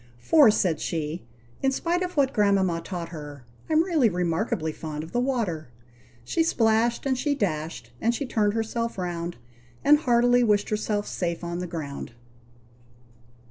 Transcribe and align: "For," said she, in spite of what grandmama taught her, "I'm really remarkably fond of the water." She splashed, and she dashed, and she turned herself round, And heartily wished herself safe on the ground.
"For," 0.17 0.49
said 0.49 0.79
she, 0.79 1.27
in 1.61 1.71
spite 1.71 2.01
of 2.01 2.17
what 2.17 2.33
grandmama 2.33 2.81
taught 2.81 3.09
her, 3.09 3.45
"I'm 3.69 3.83
really 3.83 4.09
remarkably 4.09 4.71
fond 4.71 5.03
of 5.03 5.11
the 5.11 5.19
water." 5.19 5.67
She 6.23 6.41
splashed, 6.41 7.05
and 7.05 7.15
she 7.15 7.35
dashed, 7.35 7.91
and 8.01 8.15
she 8.15 8.25
turned 8.25 8.55
herself 8.55 8.97
round, 8.97 9.37
And 9.83 9.99
heartily 9.99 10.43
wished 10.43 10.69
herself 10.69 11.05
safe 11.05 11.43
on 11.43 11.59
the 11.59 11.67
ground. 11.67 12.13